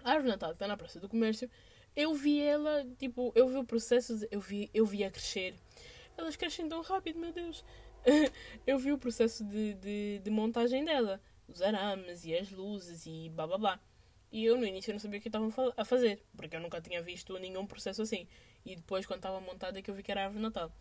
[0.03, 1.49] A árvore de Natal que está na Praça do Comércio,
[1.95, 5.55] eu vi ela, tipo, eu vi o processo, de, eu vi, eu vi a crescer.
[6.15, 7.65] Elas crescem tão rápido, meu Deus.
[8.67, 13.29] eu vi o processo de, de, de, montagem dela, os arames e as luzes e
[13.29, 13.79] blá blá blá.
[14.31, 17.01] E eu no início não sabia o que estavam a fazer, porque eu nunca tinha
[17.01, 18.27] visto nenhum processo assim.
[18.63, 20.71] E depois, quando estava montada, é que eu vi que era a árvore Natal.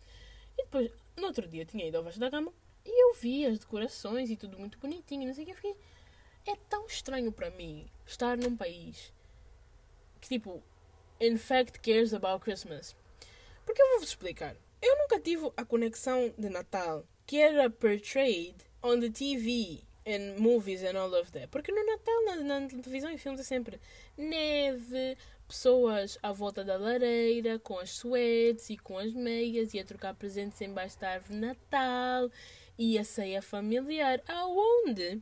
[0.55, 2.53] E depois, no outro dia, tinha ido ao Vasco da Gama
[2.85, 5.51] e eu vi as decorações e tudo muito bonitinho, não sei o que.
[5.51, 5.75] Eu fiquei,
[6.45, 9.13] é tão estranho para mim estar num país
[10.19, 10.61] que, tipo,
[11.19, 12.95] in fact cares about Christmas.
[13.65, 14.55] Porque eu vou-vos explicar.
[14.81, 20.83] Eu nunca tive a conexão de Natal que era portrayed on the TV and movies
[20.83, 21.47] and all of that.
[21.47, 23.79] Porque no Natal, na, na televisão e filmes é sempre
[24.17, 25.17] neve,
[25.47, 30.13] pessoas à volta da lareira, com as suetes e com as meias, e a trocar
[30.13, 32.29] presentes embaixo da árvore de Natal,
[32.77, 34.21] e a ceia familiar.
[34.27, 35.21] Aonde?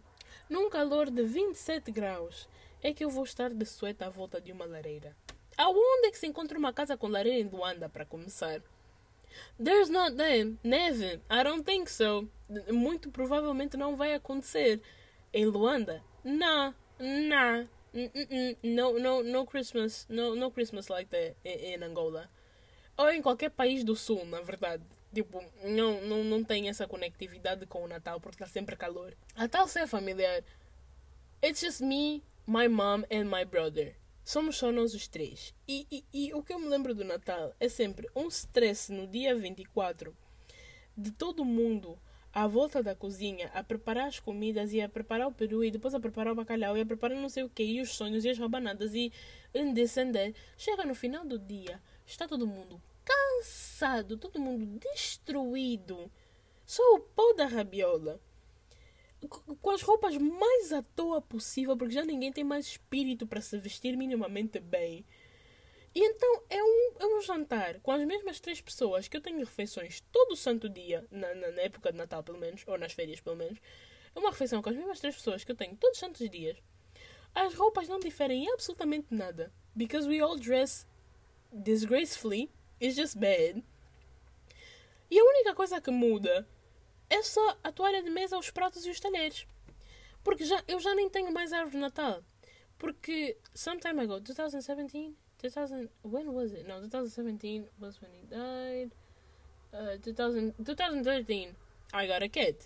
[0.49, 2.47] Num calor de 27 graus,
[2.83, 5.15] é que eu vou estar de sueta à volta de uma lareira.
[5.57, 8.61] Aonde é que se encontra uma casa com lareira em Luanda, para começar?
[9.63, 10.57] There's not them.
[10.63, 11.21] Neve.
[11.29, 12.27] I don't think so.
[12.71, 14.81] Muito provavelmente não vai acontecer.
[15.33, 16.03] Em Luanda?
[16.23, 16.73] Nah.
[16.99, 17.65] Nah.
[18.63, 20.05] No, no, no Christmas.
[20.09, 22.29] No, no Christmas like that in Angola.
[22.97, 24.83] Ou em qualquer país do sul, na verdade.
[25.13, 29.13] Tipo, não, não, não tem essa conectividade com o Natal porque está sempre calor.
[29.35, 30.43] Natal ser familiar.
[31.43, 33.95] It's just me, my mom and my brother.
[34.23, 35.53] Somos só nós os três.
[35.67, 39.05] E, e, e o que eu me lembro do Natal é sempre um stress no
[39.05, 40.15] dia 24
[40.95, 41.99] de todo mundo
[42.33, 45.93] à volta da cozinha a preparar as comidas e a preparar o peru e depois
[45.93, 48.29] a preparar o bacalhau e a preparar não sei o que e os sonhos e
[48.29, 49.11] as rabanadas e
[49.73, 50.33] descender.
[50.55, 56.11] Chega no final do dia, está todo mundo cansado, todo mundo destruído.
[56.65, 58.19] Só o pó da rabiola.
[59.61, 63.57] Com as roupas mais à toa possível, porque já ninguém tem mais espírito para se
[63.57, 65.05] vestir minimamente bem.
[65.93, 69.39] E então é um, é um jantar com as mesmas três pessoas que eu tenho
[69.39, 73.19] refeições todo santo dia, na, na, na época de Natal pelo menos, ou nas férias
[73.19, 73.59] pelo menos.
[74.15, 76.57] É uma refeição com as mesmas três pessoas que eu tenho todos os santos dias.
[77.35, 79.53] As roupas não diferem em absolutamente nada.
[79.75, 80.85] Because we all dress
[81.51, 82.49] disgracefully
[82.81, 83.63] It's just bad.
[85.09, 86.47] E a única coisa que muda
[87.09, 89.45] é só a toalha de mesa, os pratos e os talheres.
[90.23, 92.23] Porque já, eu já nem tenho mais árvore de Natal.
[92.79, 96.63] Porque some time ago, 2017, 2000, when was it?
[96.67, 98.91] No, 2017 was when he died.
[99.73, 101.55] Uh, 2000, 2013,
[101.93, 102.57] I got a kid.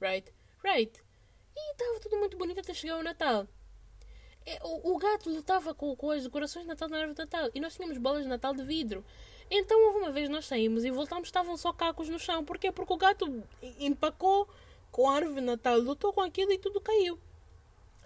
[0.00, 0.32] Right?
[0.62, 1.02] Right.
[1.56, 3.46] E estava tudo muito bonito até chegar o Natal.
[4.46, 7.50] É, o, o gato lutava com, com as decorações de Natal na árvore de Natal.
[7.54, 9.04] E nós tínhamos bolas de Natal de vidro.
[9.50, 12.44] Então houve uma vez nós saímos e voltámos, estavam só cacos no chão.
[12.44, 12.72] Porquê?
[12.72, 13.42] Porque o gato
[13.78, 14.48] empacou
[14.90, 17.18] com a árvore de Natal, lutou com aquilo e tudo caiu.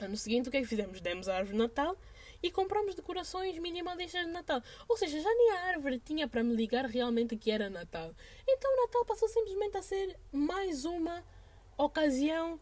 [0.01, 1.01] Ano seguinte, o que é que fizemos?
[1.01, 1.97] Demos a árvore de Natal
[2.43, 4.63] e compramos decorações minimalistas de Natal.
[4.89, 8.15] Ou seja, já nem a árvore tinha para me ligar realmente que era Natal.
[8.47, 11.25] Então o Natal passou simplesmente a ser mais uma
[11.77, 12.61] ocasião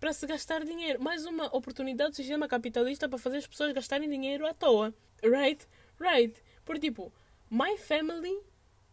[0.00, 1.02] para se gastar dinheiro.
[1.02, 4.94] Mais uma oportunidade do sistema capitalista para fazer as pessoas gastarem dinheiro à toa.
[5.22, 5.66] Right?
[6.00, 6.42] Right.
[6.64, 7.12] Por tipo,
[7.50, 8.38] my family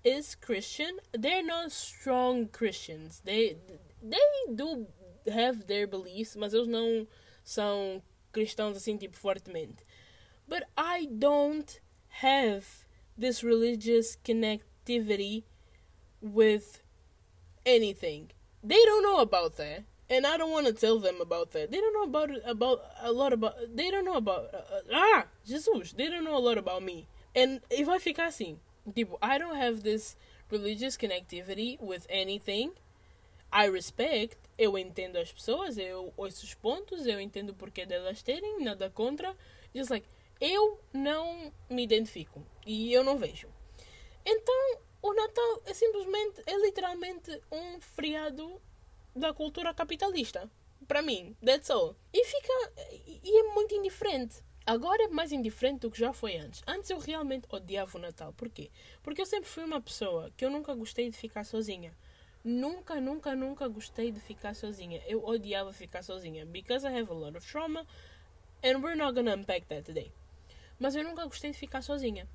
[0.04, 0.98] is Christian.
[1.14, 3.22] They're not strong Christians.
[3.26, 3.58] They
[4.02, 4.18] they
[4.54, 4.88] do
[5.32, 7.08] have their beliefs, mas eles não
[7.44, 9.84] são cristãos assim tipo fortemente.
[10.48, 11.80] But I don't
[12.22, 12.86] have
[13.18, 15.44] this religious connectivity
[16.22, 16.82] with
[17.66, 18.32] anything.
[18.64, 19.86] They don't know about that.
[20.08, 21.72] And I don't want to tell them about that.
[21.72, 23.56] They don't know about about a lot about.
[23.74, 25.94] They don't know about uh, uh ah Jesus.
[25.94, 27.08] They don't know a lot about me.
[27.36, 28.60] And e vai ficar assim.
[28.94, 30.16] Tipo, I don't have this
[30.50, 32.74] religious connectivity with anything.
[33.52, 34.38] I respect.
[34.58, 38.90] Eu entendo as pessoas, eu ouço os pontos, eu entendo o porquê delas terem, nada
[38.90, 39.36] contra.
[39.74, 40.08] Just like,
[40.40, 43.50] eu não me identifico e eu não vejo.
[44.26, 48.62] Então, o Natal é simplesmente, é literalmente um feriado
[49.16, 50.50] da cultura capitalista.
[50.88, 51.96] Para mim, that's all.
[52.14, 52.74] E fica.
[53.24, 54.44] E é muito indiferente.
[54.68, 56.64] Agora é mais indiferente do que já foi antes.
[56.66, 58.34] Antes eu realmente odiava o Natal.
[58.34, 58.72] Porquê?
[59.04, 61.96] Porque eu sempre fui uma pessoa que eu nunca gostei de ficar sozinha.
[62.44, 65.04] Nunca, nunca, nunca gostei de ficar sozinha.
[65.06, 66.48] Eu odiava ficar sozinha.
[66.48, 67.86] Because I have a lot of trauma.
[68.64, 70.12] And we're not gonna unpack that today.
[70.80, 72.28] Mas eu nunca gostei de ficar sozinha.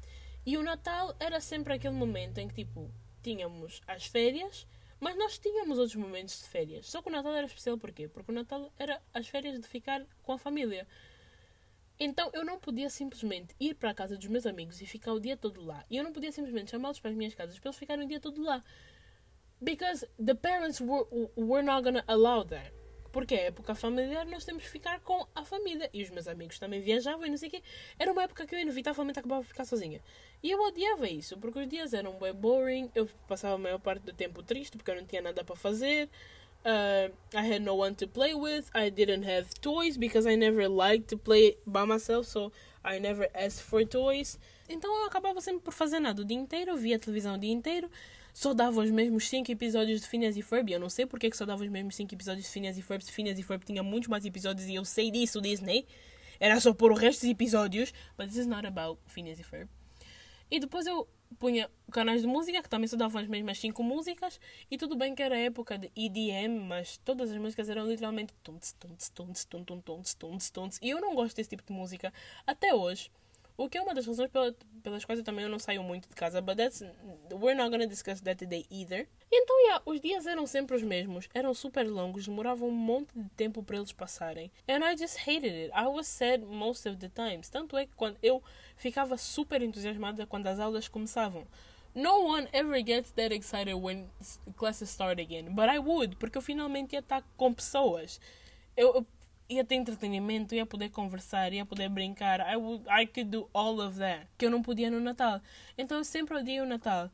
[0.46, 2.88] E o Natal era sempre aquele momento em que, tipo,
[3.24, 4.68] tínhamos as férias,
[5.00, 6.86] mas nós tínhamos outros momentos de férias.
[6.88, 8.06] Só que o Natal era especial porquê?
[8.06, 10.86] Porque o Natal era as férias de ficar com a família.
[12.02, 15.20] Então eu não podia simplesmente ir para a casa dos meus amigos e ficar o
[15.20, 15.84] dia todo lá.
[15.90, 18.18] E eu não podia simplesmente chamá-los para as minhas casas para eles ficarem o dia
[18.18, 18.64] todo lá.
[19.60, 22.72] Because the parents were, were not gonna allow that.
[23.12, 25.90] Porque é época familiar, nós temos que ficar com a família.
[25.92, 27.62] E os meus amigos também viajavam e não sei o quê.
[27.98, 30.00] Era uma época que eu inevitavelmente acabava de ficar sozinha.
[30.42, 32.90] E eu odiava isso, porque os dias eram bem boring.
[32.94, 36.08] Eu passava a maior parte do tempo triste porque eu não tinha nada para fazer.
[36.64, 38.70] Uh, I had no one to play with.
[38.74, 42.52] I didn't have toys because I never liked to play by myself, so
[42.84, 44.38] I never asked for toys.
[44.68, 47.90] Então eu acabava sempre por fazer nada o dia inteiro, via televisão o dia inteiro,
[48.32, 50.70] só dava os mesmos 5 episódios de Phineas e Ferb.
[50.70, 53.02] Eu não sei porque que só dava os mesmos 5 episódios de Phineas e Ferb.
[53.02, 55.86] Se Phineas e Ferb tinha muitos mais episódios e eu sei disso, Disney.
[56.38, 57.92] Era só pôr o resto dos episódios.
[58.16, 59.68] But this is not about Phineas e Ferb.
[60.50, 64.40] E depois eu punha canais de música que também só davam as mesmas 5 músicas.
[64.70, 68.72] E tudo bem que era época de EDM, mas todas as músicas eram literalmente tunts,
[68.72, 70.78] tunts, tunts, tunts, tunts, tunts, tunts, tunts.
[70.82, 72.12] E eu não gosto desse tipo de música
[72.46, 73.10] até hoje.
[73.60, 76.14] O que é uma das razões pela, pelas quais eu também não saio muito de
[76.14, 76.40] casa.
[76.40, 76.82] But that's,
[77.30, 79.06] we're not gonna discuss that today either.
[79.30, 81.28] Então, yeah, os dias eram sempre os mesmos.
[81.34, 84.50] Eram super longos, demoravam um monte de tempo para eles passarem.
[84.66, 85.72] And I just hated it.
[85.74, 87.50] I was sad most of the times.
[87.50, 88.42] Tanto é que quando eu
[88.76, 91.46] ficava super entusiasmada quando as aulas começavam.
[91.94, 94.08] No one ever gets that excited when
[94.56, 95.50] classes start again.
[95.54, 98.22] But I would, porque eu finalmente ia estar com pessoas.
[98.74, 99.06] Eu,
[99.50, 102.40] ia ter entretenimento, ia poder conversar, ia poder brincar.
[102.40, 104.26] I, would, I could do all of that.
[104.38, 105.40] Que eu não podia no Natal.
[105.76, 107.10] Então eu sempre odiei o Natal.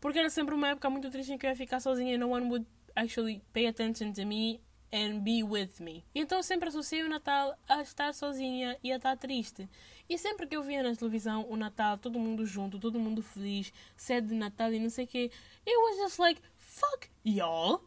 [0.00, 2.30] Porque era sempre uma época muito triste em que eu ia ficar sozinha e no
[2.30, 4.60] one would actually pay attention to me
[4.92, 6.04] and be with me.
[6.12, 9.68] Então eu sempre associei o Natal a estar sozinha e a estar triste.
[10.08, 13.72] E sempre que eu via na televisão o Natal, todo mundo junto, todo mundo feliz,
[13.96, 15.30] sede de Natal e não sei o quê,
[15.66, 17.80] it was just like, fuck y'all.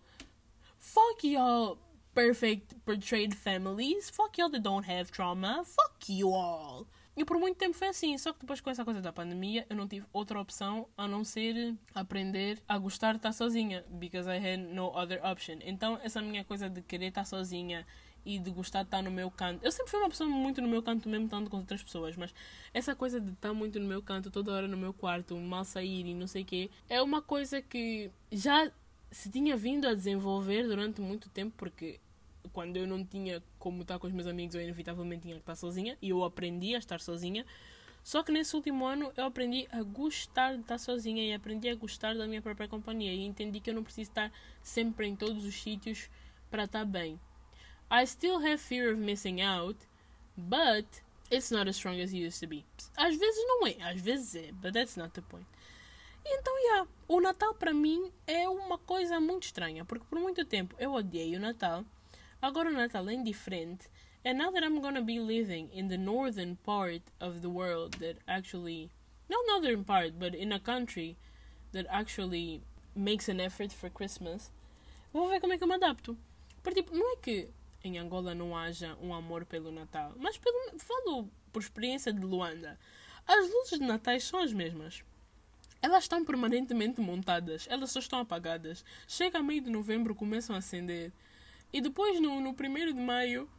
[0.77, 1.77] Fuck y'all
[2.13, 4.09] perfect portrayed families.
[4.09, 5.63] Fuck y'all that don't have trauma.
[5.63, 6.87] Fuck you all.
[7.19, 9.75] E por muito tempo foi assim, só que depois com essa coisa da pandemia eu
[9.75, 14.37] não tive outra opção a não ser aprender a gostar de estar sozinha, because I
[14.37, 15.57] had no other option.
[15.61, 17.85] Então essa minha coisa de querer estar sozinha
[18.25, 19.65] e de gostar de estar no meu canto.
[19.65, 22.33] Eu sempre fui uma pessoa muito no meu canto, mesmo estando com outras pessoas, mas
[22.73, 26.05] essa coisa de estar muito no meu canto, toda hora no meu quarto, mal sair
[26.05, 28.71] e não sei o quê, é uma coisa que já
[29.11, 31.99] se tinha vindo a desenvolver durante muito tempo, porque
[32.53, 35.55] quando eu não tinha como estar com os meus amigos, eu inevitavelmente tinha que estar
[35.55, 37.45] sozinha e eu aprendi a estar sozinha.
[38.03, 41.75] Só que nesse último ano eu aprendi a gostar de estar sozinha e aprendi a
[41.75, 45.45] gostar da minha própria companhia e entendi que eu não preciso estar sempre em todos
[45.45, 46.09] os sítios
[46.49, 47.19] para estar bem.
[47.91, 49.77] I still have fear of missing out,
[50.37, 50.85] but
[51.31, 52.65] it's not as strong as it used to be.
[52.95, 55.47] Às vezes não é, às vezes é, but that's not the point.
[56.31, 60.75] Então, yeah, o Natal para mim é uma coisa muito estranha, porque por muito tempo
[60.77, 61.83] eu odiei o Natal.
[62.39, 63.89] Agora o Natal é diferente.
[64.23, 68.19] And now that I'm gonna be living in the northern part of the world that
[68.27, 68.91] actually,
[69.27, 71.17] not northern part, but in a country
[71.71, 72.61] that actually
[72.95, 74.51] makes an effort for Christmas,
[75.11, 76.15] vou ver como é que eu me adapto.
[76.61, 77.49] Porque, tipo, não é que
[77.83, 82.77] em Angola não haja um amor pelo Natal, mas pelo, falo por experiência de Luanda.
[83.25, 85.03] As luzes de Natal são as mesmas.
[85.81, 88.83] Elas estão permanentemente montadas, elas só estão apagadas.
[89.07, 91.11] Chega a meio de novembro, começam a acender.
[91.71, 93.49] E depois, no, no primeiro de maio,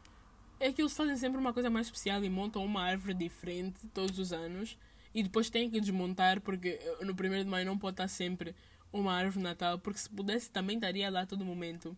[0.59, 4.19] é que eles fazem sempre uma coisa mais especial e montam uma árvore diferente todos
[4.19, 4.77] os anos.
[5.15, 8.55] E depois têm que desmontar, porque eh, no primeiro de maio não pode estar sempre
[8.93, 11.97] uma árvore Natal, porque se pudesse também estaria lá todo momento.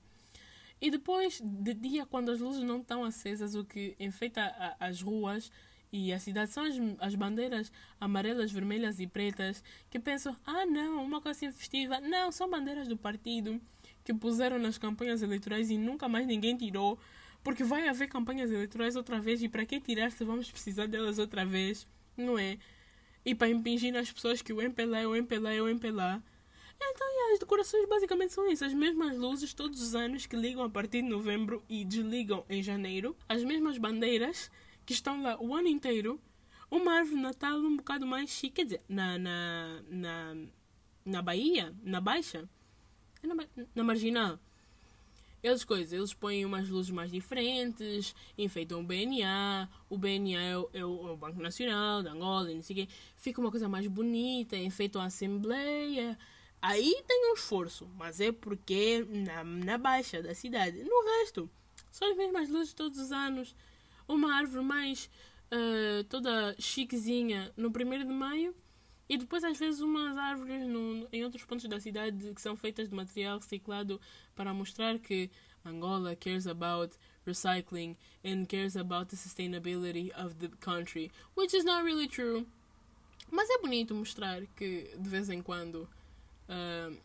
[0.81, 5.03] E depois, de dia, quando as luzes não estão acesas, o que enfeita a, as
[5.03, 5.51] ruas
[5.93, 11.05] e a cidade são as, as bandeiras amarelas, vermelhas e pretas, que pensam, ah não,
[11.05, 12.01] uma coisa festiva.
[12.01, 13.61] Não, são bandeiras do partido
[14.03, 16.99] que puseram nas campanhas eleitorais e nunca mais ninguém tirou,
[17.45, 21.19] porque vai haver campanhas eleitorais outra vez e para que tirar se vamos precisar delas
[21.19, 22.57] outra vez, não é?
[23.25, 26.23] E para impingir nas pessoas que o MPLA é o MPLA é o MPLA.
[26.85, 28.65] Então, as decorações basicamente são isso.
[28.65, 32.61] As mesmas luzes todos os anos que ligam a partir de novembro e desligam em
[32.61, 33.17] janeiro.
[33.29, 34.51] As mesmas bandeiras
[34.85, 36.21] que estão lá o ano inteiro.
[36.71, 38.57] Uma árvore de Natal um bocado mais chique.
[38.57, 40.37] Quer dizer, na, na, na,
[41.05, 42.49] na Bahia, na Baixa,
[43.23, 43.35] é na,
[43.75, 44.39] na marginal.
[45.43, 50.71] Eles coisas, eles põem umas luzes mais diferentes, enfeitam o BNA, o BNA é o,
[50.73, 52.93] é o, é o Banco Nacional de Angola, não sei o quê.
[53.17, 56.17] Fica uma coisa mais bonita, enfeitam a Assembleia.
[56.61, 60.85] Aí tem um esforço, mas é porque na, na baixa da cidade.
[60.85, 61.51] No resto,
[61.91, 63.53] são as mesmas luzes todos os anos.
[64.13, 65.09] Uma árvore mais
[65.51, 68.55] uh, toda chiquezinha no 1 de maio
[69.09, 72.89] e depois, às vezes, umas árvores no, em outros pontos da cidade que são feitas
[72.89, 74.01] de material reciclado
[74.35, 75.31] para mostrar que
[75.65, 76.97] Angola cares about
[77.27, 82.47] recycling and cares about the sustainability of the country, which is not really true.
[83.31, 85.89] Mas é bonito mostrar que de vez em quando
[86.49, 86.97] uh,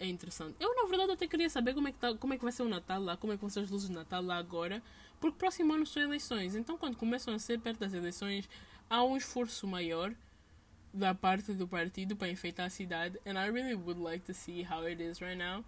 [0.00, 0.56] é interessante.
[0.60, 2.62] Eu, na verdade, até queria saber como é, que tá, como é que vai ser
[2.62, 4.82] o Natal lá, como é que vão ser as luzes de Natal lá agora,
[5.20, 6.54] porque próximo ano são eleições.
[6.54, 8.48] Então, quando começam a ser perto das eleições,
[8.88, 10.14] há um esforço maior
[10.92, 13.18] da parte do partido para enfeitar a cidade.
[13.26, 15.64] And I really would like to see how it is right now.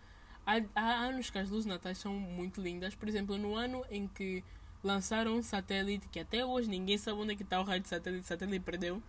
[0.47, 2.95] Há, há anos que as luzes natais são muito lindas.
[2.95, 4.43] Por exemplo, no ano em que
[4.83, 7.89] lançaram um satélite, que até hoje ninguém sabe onde é que está o raio de
[7.89, 9.03] satélite, o satélite perdeu.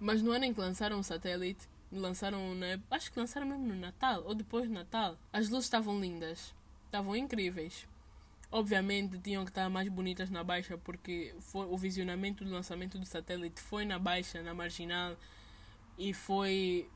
[0.00, 2.80] Mas no ano em que lançaram o satélite, lançaram, né?
[2.90, 5.16] Acho que lançaram mesmo no Natal ou depois do Natal.
[5.32, 6.54] As luzes estavam lindas,
[6.86, 7.86] estavam incríveis.
[8.52, 13.06] Obviamente tinham que estar mais bonitas na baixa porque foi, o visionamento do lançamento do
[13.06, 15.16] satélite foi na baixa, na marginal
[15.96, 16.86] e foi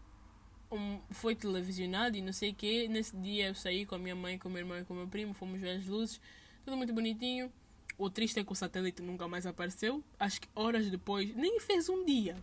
[0.71, 2.87] um, foi televisionado e não sei o que.
[2.89, 4.97] Nesse dia eu saí com a minha mãe, com o meu irmão e com o
[4.99, 6.21] meu primo, fomos ver as luzes,
[6.63, 7.51] tudo muito bonitinho.
[7.97, 10.05] O triste é que o satélite nunca mais apareceu.
[10.21, 12.37] Acho que horas depois, nem fez um dia.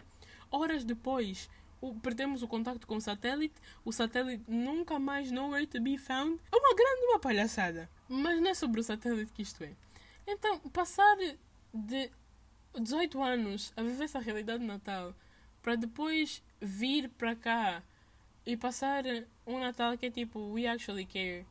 [0.50, 1.48] Horas depois,
[1.84, 3.56] o, perdemos o contato com o satélite.
[3.84, 6.40] O satélite nunca mais nowhere to be found.
[6.50, 7.90] É uma grande uma palhaçada.
[8.08, 9.74] Mas não é sobre o satélite que isto é.
[10.26, 11.18] Então, passar
[11.74, 12.10] de
[12.80, 15.14] 18 anos a viver essa realidade de Natal
[15.62, 17.84] para depois vir para cá
[18.46, 19.04] e passar
[19.46, 21.46] um Natal que é tipo We Actually Care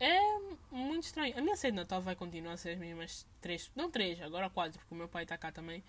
[0.00, 0.18] é
[0.72, 1.38] muito estranho.
[1.38, 4.50] A minha ceia de Natal vai continuar a ser as mesmas três, não três, agora
[4.50, 5.84] quatro, porque o meu pai está cá também.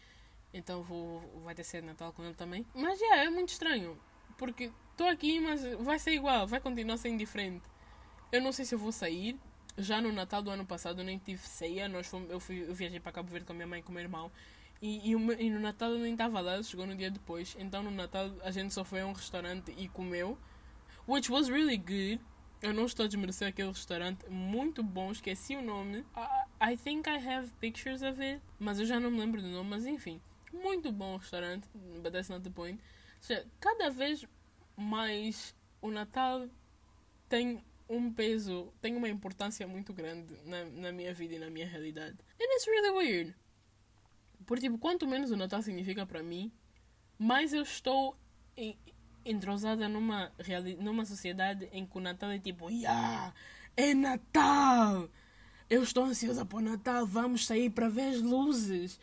[0.53, 2.65] Então vou, vai ter de Natal com ele também.
[2.75, 3.97] Mas yeah, é muito estranho.
[4.37, 7.63] Porque estou aqui, mas vai ser igual, vai continuar sendo diferente.
[8.31, 9.39] Eu não sei se eu vou sair.
[9.77, 11.87] Já no Natal do ano passado eu nem tive ceia.
[11.87, 13.89] Nós fomos, eu, fui, eu viajei para Cabo Verde com a minha mãe e com
[13.89, 14.31] o meu irmão.
[14.81, 17.55] E, e, e no Natal eu nem estava lá, chegou no dia depois.
[17.59, 20.37] Então no Natal a gente só foi a um restaurante e comeu.
[21.07, 22.21] Which was really good.
[22.61, 24.25] Eu não estou a desmerecer aquele restaurante.
[24.29, 26.05] Muito bom, esqueci o nome.
[26.15, 28.41] I, I think I have pictures of it.
[28.59, 30.21] Mas eu já não me lembro do nome, mas enfim.
[30.53, 31.67] Muito bom restaurante,
[32.11, 32.79] that's not the point.
[33.17, 34.25] Ou seja, cada vez
[34.77, 36.47] mais o Natal
[37.27, 41.67] tem um peso, tem uma importância muito grande na, na minha vida e na minha
[41.67, 42.17] realidade.
[42.39, 43.35] And it's really weird.
[44.45, 46.51] Porque, tipo, quanto menos o Natal significa para mim,
[47.17, 48.17] mais eu estou
[49.25, 50.31] entrosada numa,
[50.79, 53.33] numa sociedade em que o Natal é tipo, yeah,
[53.75, 55.09] é Natal!
[55.69, 58.99] Eu estou ansiosa para o Natal, vamos sair para ver as luzes.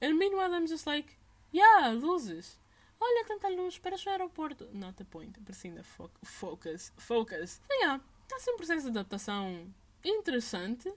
[0.00, 1.16] And meanwhile I'm just like,
[1.52, 2.58] yeah, luzes.
[3.00, 4.68] Olha tanta luz, para o aeroporto.
[4.72, 7.60] Not the point, precisa fo focus, focus.
[7.66, 9.72] So yeah, está a ser um processo de adaptação
[10.04, 10.92] interessante,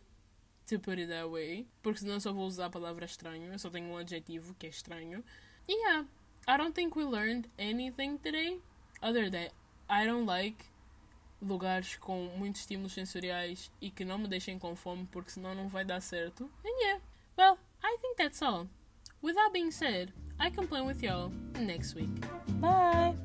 [0.67, 1.67] to put it that way.
[1.81, 4.69] Porque senão só vou usar a palavra estranho, eu só tenho um adjetivo que é
[4.69, 5.23] estranho.
[5.67, 6.05] Yeah,
[6.47, 8.61] I don't think we learned anything today
[9.01, 9.49] other than
[9.89, 10.65] I don't like
[11.41, 15.67] lugares com muitos estímulos sensoriais e que não me deixem com fome porque senão não
[15.67, 16.49] vai dar certo.
[16.65, 17.01] And yeah,
[17.37, 18.67] well, I think that's all.
[19.21, 22.09] With that being said, I can play with y'all next week.
[22.61, 23.15] Bye!